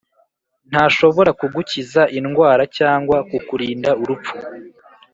[0.69, 4.35] ntashobora kugukiza indwara cyangwa kukurinda urupfu